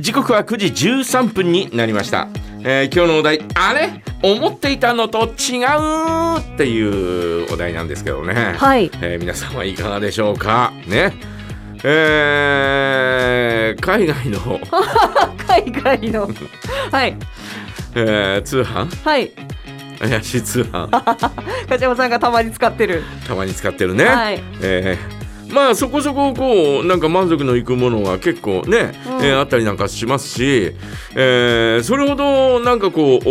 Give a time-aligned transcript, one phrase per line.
[0.00, 2.28] 時刻は9時13分になりました、
[2.64, 4.02] えー今日のお題あれ？
[4.22, 8.90] 思っていたのと違うっていうお題なんですけどね、はい。
[9.02, 10.72] えー皆さんはいかがでしょうか？
[10.86, 11.12] ね。
[11.84, 14.60] えー海外の、
[15.48, 16.28] 海外の。
[16.92, 17.16] はい。
[17.94, 18.86] えー通販？
[19.04, 19.32] はい。
[19.98, 20.88] 怪しい通販。
[21.68, 23.02] 梶山さんがたまに使ってる。
[23.26, 24.40] たまに使ってるね、はい。
[24.60, 25.21] えー
[25.52, 29.24] まあそこそここうなんか満足のいくものが結構ね、うん。
[29.24, 30.72] えーあったりなんかしますし、
[31.14, 33.28] えーそれほどなんかこう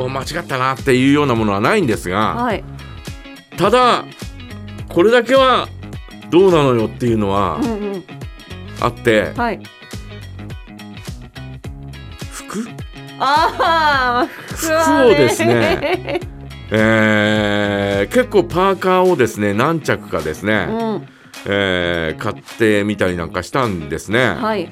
[0.00, 2.64] おお間違ったなっていうようなものはないんですがはい。
[3.56, 4.04] ただ
[4.88, 5.68] これだけは
[6.30, 8.04] どうなのよっていうのはうんうん。
[8.80, 9.60] あってはい。
[12.32, 12.66] 服？
[13.20, 16.20] ああ服は服をですね。
[16.70, 21.08] えー結構パーカーをですね何着かですね、うん
[21.46, 24.26] えー買ってみたりなんかしたんですね。
[24.28, 24.70] はい。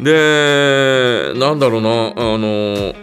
[0.00, 2.94] でなんだろうなあの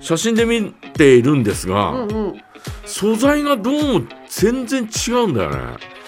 [0.00, 2.42] 写真で見ているんですが、うんうん。
[2.84, 5.56] 素材がどうも全然違うんだよね。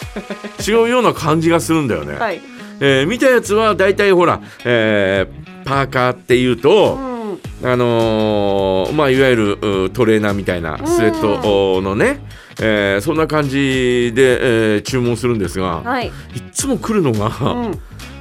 [0.66, 2.41] 違うような感じがするんだよね、はい。
[2.80, 7.17] えー見たやつは大体ほら、えーパーカーっていううと、ん
[7.62, 12.20] あのーまあいわゆるうトレーナーみたいなスウェットのね、
[12.61, 16.06] えーそんな感じで、えー注文するんですが、はい。
[16.06, 16.12] いっ
[16.53, 17.78] つも来るのが、うん。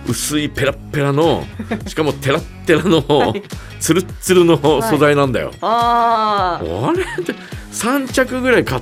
[0.08, 1.44] 薄いペラッペラの
[1.86, 3.44] しかもテラッテラの、はい。
[3.80, 7.34] ツルッツルの素材なんだよ、あああれって
[7.72, 8.82] 3着ぐらい買っ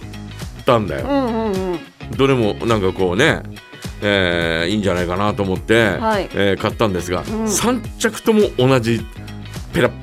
[0.65, 1.79] たんだよ、うんうんうん。
[2.17, 3.41] どれもなんかこうね、
[4.01, 6.29] えーいいんじゃないかなと思って、はい。
[6.33, 7.23] えー買ったんですが、ん。
[7.23, 9.03] 3着とも同じ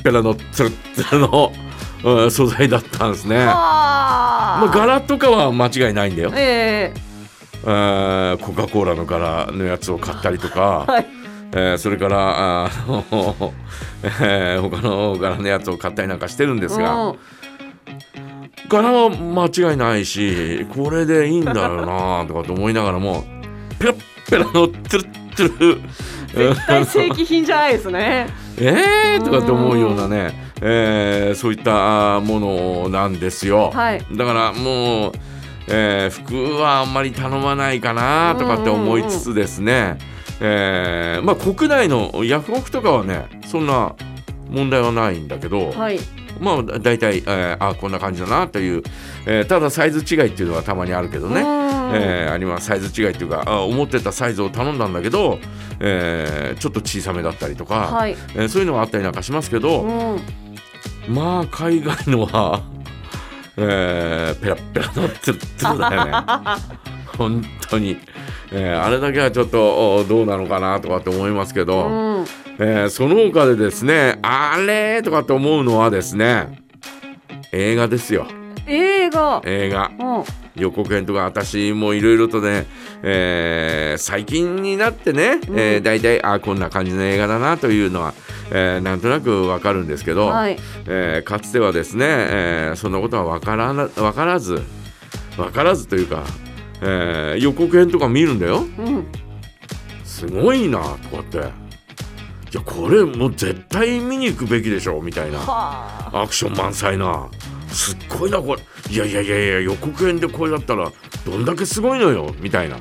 [0.02, 1.52] ペラのツルッツルの、
[2.04, 3.36] うん素材だったんですね。
[3.38, 4.58] あ。
[4.60, 7.64] まあ、柄とかは間違いないんだよ、ええ。
[7.64, 11.06] ーコカ・コーラの柄のやつを買ったりとか、え はい。
[11.52, 13.04] えーそれからあの、
[14.02, 17.18] えー他の柄のやつを買ったりなんかしてるんですが、うん。
[18.68, 23.22] 柄は間違いないしこれでいいんだよなとかと思いながらも
[23.78, 23.96] ペラッ
[24.30, 25.80] ペラのツルッツル
[26.34, 28.28] 絶対正規品じゃないですね。
[28.58, 33.70] えーとかって思うようなね、えーそういったものなんですよ。
[33.74, 34.04] はい。
[34.12, 35.12] だからもう、
[35.68, 39.96] えー服はあんまり頼まないかなとかって思いつつですね、
[40.40, 43.92] えーまあ国内のヤフオクとかはねそんな
[44.50, 45.98] 問題はないんだけど、はい
[46.40, 48.82] まあだ大体、えーあこんな感じだなという、
[49.26, 51.46] えーただサイズ違いっていうのはたまにあるけどね、うん。
[51.94, 52.66] えーあります。
[52.66, 55.38] サイズ違いっていうかあ思ってたサイズを頼んだんだけど、
[55.80, 58.12] えーちょっと小さめだったりとか、はい。
[58.34, 60.20] えーそういうのがあったりなんかしますけど、うん。
[61.08, 62.62] まあ海外のは、
[63.56, 66.12] えーペラッペラのツルッツルだよね。
[67.18, 67.98] 本当に、
[68.50, 72.26] えーあれだけはちょっとおどうなのかなとかって思いますけど、うん
[72.64, 76.62] えーその他でですねあれとかって思うのはですね
[77.50, 78.26] 映画ですよ。
[78.66, 79.42] 映画。
[79.44, 79.90] 映画。
[79.98, 80.24] うん。
[80.54, 82.66] 予告編とか私もいろいろとね、
[83.02, 88.14] えー最近になってね、えー、大体あこんな感じの映画だなというのは、
[88.50, 90.56] えーなんとなくわかるんですけど、はい。
[90.86, 94.62] えーかつてはですね、えーそんなことはわからなわからず
[95.36, 96.22] わからずというか、
[96.80, 98.58] えー予告編とか見るんだよ。
[98.58, 99.06] うん。
[100.04, 100.78] すごいな
[101.10, 101.61] とかって
[102.52, 105.38] いやこれもう絶対見に行くべきでしょみたいな。
[105.38, 106.22] はあ。
[106.22, 107.28] アクション満載な。
[107.68, 108.62] すっごいなこれ。
[108.92, 110.92] いやいやいやいや予告編でこれだったら
[111.24, 112.76] どんだけすごいのよみたいな、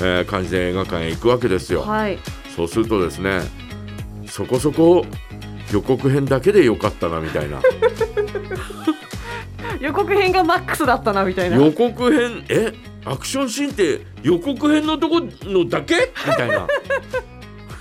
[0.00, 1.80] えー感じで映画館へ行くわけですよ。
[1.82, 2.18] はい。
[2.54, 3.40] そうするとですね
[4.26, 5.06] そこそこ
[5.72, 7.62] 予告編だけでよかったなみたいな。
[9.80, 11.56] 予告編がマックスだったなみたいな。
[11.56, 12.74] 予告編え？
[13.06, 16.12] アクションシーンって予告編のとこのだけ？
[16.26, 16.66] みたいな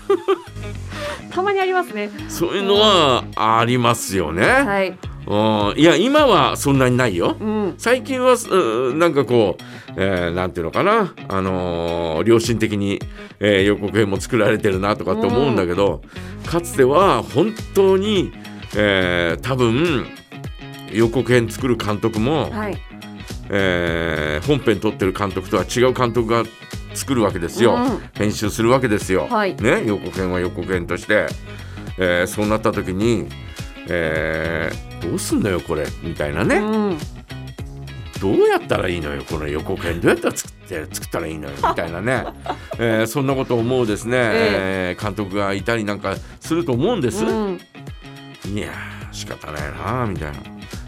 [1.31, 2.09] たまにありますね。
[2.29, 4.44] そういうのはありますよね。
[4.45, 4.97] はい。
[5.28, 5.79] うん。
[5.79, 7.35] いや今はそんなにないよ。
[7.40, 7.73] うん。
[7.78, 9.63] 最近はうんなんかこう、
[9.97, 13.00] えーなんていうのかな、あのー良心的に、
[13.40, 16.01] えー予告編も作られてるなとかって思うんだけど、
[16.45, 18.31] かつては本当に、
[18.75, 20.06] えー多分
[20.94, 22.77] 予告編作る監督も、はい。
[23.50, 26.44] えー本編撮ってる監督とは違う監督が
[26.97, 28.01] 作るわけですよ、うん。
[28.13, 29.55] 編集するわけですよ、はい。
[29.55, 31.27] ね、予告編は予告編として、
[31.97, 33.27] えーそうなった時に、
[33.88, 35.85] えーどうすんのよこれ？
[36.01, 36.97] みたいなね、うん。
[38.19, 39.23] どうやったらいいのよ？
[39.23, 41.55] この予告編どうやったら作って作ったらいいのよ？
[41.55, 42.25] みたいなね、
[42.79, 44.99] えーそんなことを思うですね、ええ。
[44.99, 47.61] ー監督がいたりなんかすると思うんです、うん。
[48.45, 50.38] いやー仕方ないなみたいな。
[50.38, 50.41] い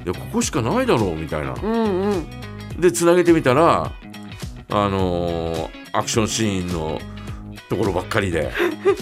[0.05, 1.53] やここしかないだろうみたいな。
[1.61, 2.25] うんうん。
[2.79, 3.91] でつなげてみたら
[4.71, 6.99] あのーアクションシーンの
[7.69, 8.51] ところばっかりで。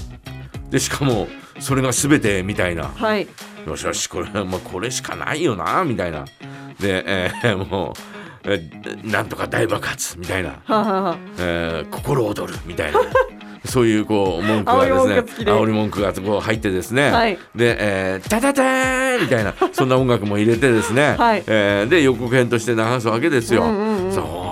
[0.70, 1.28] でしかも
[1.60, 2.92] それが全てみたいな。
[2.96, 3.28] はい。
[3.66, 6.26] よしよしこれ,、まあ、これしかないよなみたいな。
[6.80, 7.94] で、えー も
[8.46, 13.00] う、えーなんとか大爆発みたいな、はえー心躍るみたいな。
[13.66, 15.52] そういうこう文句がですね。
[15.52, 17.38] 煽り文句がこう入ってですね、はい。
[17.54, 19.54] で、えー、タタターンみたいな。
[19.74, 21.44] そんな音楽も入れてですね、はい。
[21.48, 23.64] えーで予告編として流すわけですよ。
[23.64, 24.47] うんうんうん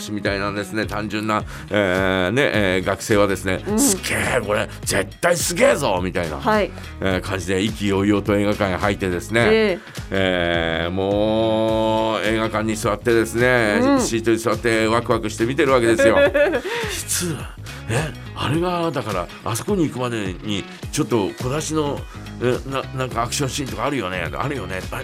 [0.00, 0.86] 私みたいなですね。
[0.86, 6.70] 単純な、えーねえー学生はですね、すげえこれ絶対すげえぞみたいな、はい。
[7.00, 9.78] えー感じで意気揚々と映画館に入ってですね、え
[10.10, 10.86] え。
[10.88, 14.00] ーもう映画館に座ってですね、うん。
[14.00, 16.16] シートに座ってワクワクして見てるわけですよ。
[16.90, 17.50] 実は
[17.88, 22.00] えあれがだからあそこに行くまでにちょっと小出しの
[22.42, 25.02] えななんかアクションシーンとかあるよねあるよねあ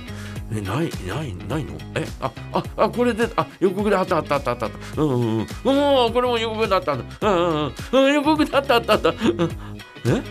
[0.53, 1.75] えないないないの？
[1.95, 4.67] えあああこれであ予告であったあったあったあった。
[4.67, 5.09] あったうん。
[5.11, 6.95] うんうんもうこれも予告だった。
[6.95, 7.73] んだうんうん。
[7.93, 9.09] うん予告だったあったあった。
[9.11, 9.17] うん。
[9.17, 10.23] え？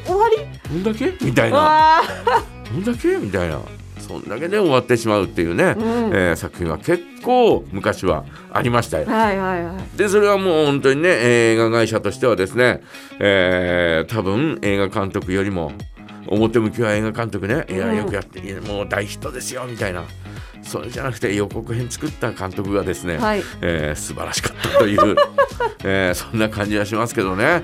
[0.06, 0.36] 終わり？
[0.68, 1.12] こんだけ？
[1.20, 1.56] みたいな。
[1.58, 2.00] わ
[2.72, 3.16] こんだけ？
[3.16, 3.58] みたいな。
[3.98, 5.82] そんだけで終わってしまうっていうね、うん。
[6.14, 9.06] えー作品は結構昔はありましたよ。
[9.06, 9.10] ー。
[9.12, 9.98] はいはいはい。
[9.98, 12.80] でそれはもう本当にね映画会社としてはですね、
[13.18, 15.72] えー多分映画監督よりも
[16.28, 17.64] 表向きは映画監督ね。
[17.68, 20.04] いやうんよくやってもう大ヒットですよみたいな。
[20.62, 23.42] それじゃなくて予告編作った監督がですね、はい。
[23.60, 25.16] えー素晴らしかったという、
[25.84, 27.62] えーそんな感じはしますけどね。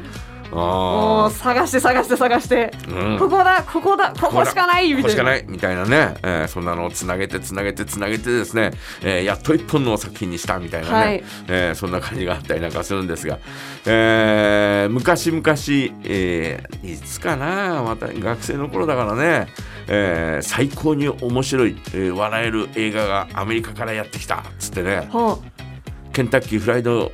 [0.56, 3.18] もあう探して探して探して、ーうん。
[3.18, 5.42] ここだここだここしかないみここしかたいな。
[5.42, 8.72] ないみたいなね、えーそんなのをつなげてつなげてつなげてですね、
[9.02, 11.24] えーやっと一本の作品にしたみたいなね、はい。
[11.48, 13.38] えーそんな感じがあったりなんかするんですが、
[13.86, 15.42] えー昔々、
[16.04, 19.46] えーいつかなまた学生の頃だからね、
[19.88, 25.08] えー最高に面白い、えー笑える映画がアメリカからやってきたっつってね。
[25.12, 25.38] は
[26.12, 27.10] ケンタッキーフライド、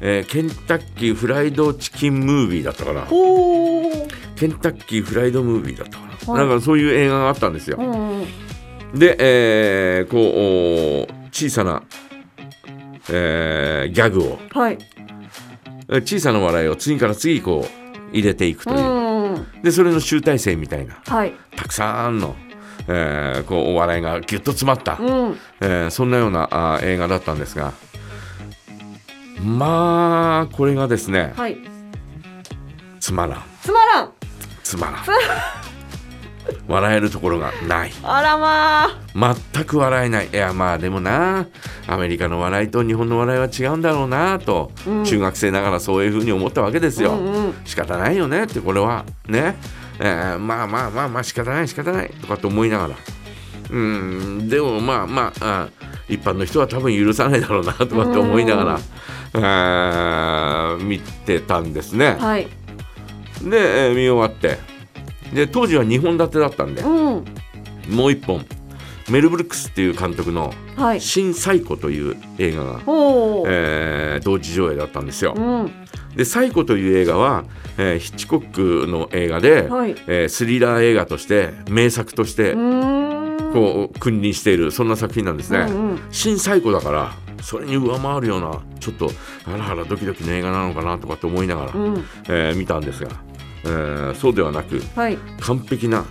[0.00, 3.06] えーケンタッキーフライドチキンムービーだったかな。
[4.36, 6.48] ケンタッキーフライドムービーだったかな、はい。
[6.48, 7.76] なんかそういう映画があったんですよ。
[8.94, 11.82] で、えーこうお小さな、
[13.10, 14.38] えーギャグを。
[14.50, 14.78] はい。
[15.88, 18.76] えー小さな笑いを次から次こう入れていくとう。
[18.76, 20.96] いう、でそれの集大成みたいな。
[21.06, 21.34] はい。
[21.56, 22.34] たくさんの、
[22.88, 25.36] えーこうお笑いがぎゅっと詰まった、うん。
[25.60, 27.74] えーそんなようなあー映画だったんですが
[29.44, 31.56] まあこれがですねはい。
[32.98, 33.42] つまらん。
[33.62, 34.12] つまらん。
[34.62, 35.04] つまらん。
[36.66, 37.92] 笑えるところがない。
[38.02, 39.34] あらまあ。
[39.54, 40.28] 全く笑えない。
[40.28, 41.46] いやまあでもな
[41.86, 45.04] アメリカの笑いと日本の笑いは違うんだろうなと、うん。
[45.04, 47.54] 中学生ながらそういうふうに思ったわけですよ、うんうん。
[47.64, 49.56] 仕方ないよねってこれはね、
[49.98, 52.10] えーまあまあまあまあ仕方ない仕方ない。
[52.10, 52.96] とかって思いながら。
[53.70, 55.68] うんでもまあまああ
[56.08, 58.80] 一般の人は多分許さないだろうなとかって思いながら、
[59.34, 62.16] えー見てたんですね。
[62.18, 62.46] はい。
[63.44, 64.58] で、えー見終わって。
[65.34, 66.82] で当時は2本立てだったんで。
[66.82, 67.24] うん。
[67.94, 68.44] もう一本。
[69.08, 71.00] メル・ブルックスっていう監督の「はい。
[71.00, 75.34] 新サイコ」という映画が、ほう、えー同時上映だったんですよ。
[75.36, 75.72] うん。
[76.16, 77.44] で「サイコ」という映画は、
[77.76, 79.96] えーヒッチコックの映画で、はい。
[80.06, 82.54] えースリラー映画として名作として
[83.52, 85.58] こう君臨しているそんな作品なんですね。
[85.68, 86.00] うんうん。
[86.12, 89.08] 新サイコだからそれに上回るようなちょっと
[89.44, 92.04] ハラハラドキドキの映画なのかなとかって思いながら、うん。
[92.28, 93.10] えー見たんですが、
[93.64, 95.18] えーそうではなくはい。
[95.40, 96.04] 完璧な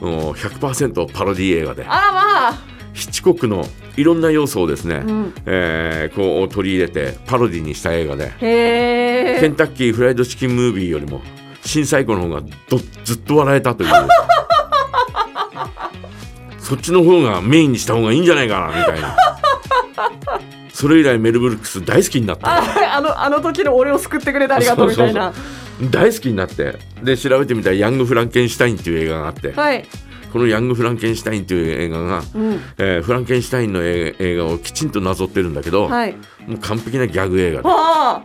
[0.00, 2.58] もう100%パロディ映画であらまあ。
[2.92, 3.64] ヒッチコックの
[3.96, 5.34] いろんな要素をですね、うん。
[5.46, 11.20] えーこう取り入れてパロディにした映画で、ケンタッキーフライドチキンムービーよりも
[11.64, 13.90] 新サイコの方がどずっと笑えたという。
[16.58, 19.16] そっちの方がメインにした方がいいんじゃないかなみたいな
[20.72, 25.32] それ以来メル・ブルックス大好きになってああのあの時の俺を救ってくれてありがとうみたいな。
[25.90, 26.78] 大好きになって。
[27.02, 29.52] で調べてみたら「ヤング・フランケンシュタイン」っていう映画があって。
[29.52, 29.84] はい。
[30.32, 32.60] この「ヤング・フランケンシュタイン」という映画が、うん。
[32.78, 36.12] えーフランケンシュタインの映映画をきちんとなぞってるんだけど、はい。
[36.46, 38.22] もう完璧なギャグ映画では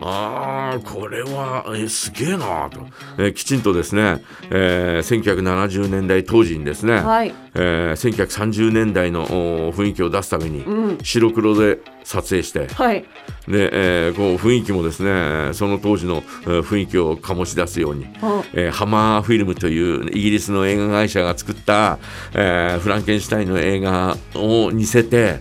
[0.00, 2.80] ああこれはえすげえなと、
[3.18, 7.34] えーきちんとですね、えー1970年代当時にですね、あはい。
[7.54, 10.98] えー1930年代のお雰囲気を出すためにうん。
[11.02, 13.04] 白黒で撮影してはい。
[13.46, 13.70] で、
[14.06, 21.98] えーこう雰囲気もですねその当時のえー雰囲気を醸し出すように、はえーハマーフィルムというイギリスの映画会社が作った、
[22.34, 25.40] えーフランケンシュタインの映画を似せて、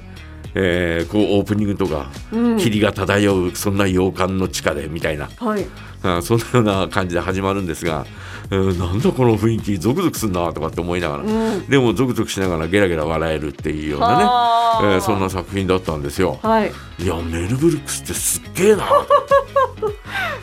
[0.56, 2.58] えーこうオープニングとかうん。
[2.58, 5.66] 霧が漂うそんな洋館の地下でみたいな、はい。
[6.04, 8.06] あそんなような感じで始まるんですが、
[8.52, 11.26] えーなんだこの雰囲気ゾクゾクすんなとかって思いながら、う
[11.58, 11.68] ん。
[11.68, 14.94] でもゾクゾクしながらゲラゲラ笑えるっていうようなね、はあ。
[14.94, 16.40] えーそんな作品だったんですよ。
[16.42, 16.72] はい。
[17.00, 18.86] いやメル・ブルックスってすっげえな。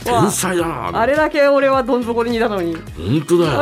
[0.04, 0.90] と天才だな。
[1.00, 2.76] あれだけ俺はどん底にいたのに。
[2.96, 3.60] 本当だよ。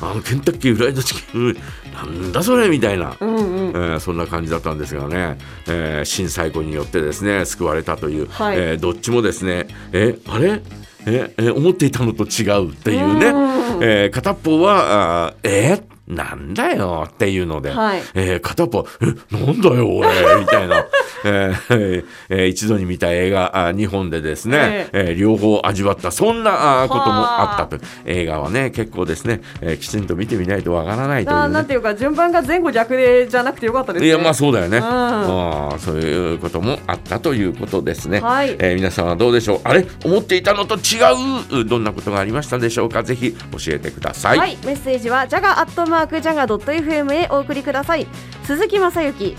[0.00, 1.56] あのケンタッキーフライドチキン
[2.04, 3.68] なんだそれみたいな、うんうん。
[3.70, 8.56] えーそんな感じだったんですがね、えー震災後によってですね救われたという、はい。
[8.58, 10.60] えーどっちもですねえあれ？
[11.06, 13.82] ええ思っていたのと違うっていうね、うん。
[13.82, 15.72] えー片っぽはあーえ？
[15.74, 18.02] ーなんだよっていうので、はい。
[18.14, 20.08] えー片っぽえなんだよ俺？
[20.40, 20.84] みたいな、
[21.24, 27.84] えーえー一度に見た映画あ2本でですね、えー両方味わったそんなあこともあったと。
[28.04, 34.08] 映画はね結構ですね、えーきちんと見てみないとわからないという、ね、ななんていうか順番が前後逆でじゃなくてよかったですね。
[34.08, 34.82] いやまあそうだよね、ん。
[34.82, 38.50] ああそういうこともあったということですね、はい。
[38.58, 39.60] えー皆さんはどうでしょう？
[39.64, 39.86] あれ？
[40.04, 41.64] 思っていたのと違う？
[41.64, 43.02] どんなことがありましたでしょうか？
[43.02, 43.38] ぜひ教
[43.68, 48.06] えてください、はい、メッセージはジャガアットマークジャガドット FM へお送りください。
[48.44, 49.34] 鈴木雅之違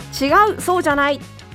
[0.56, 1.20] うそうじゃない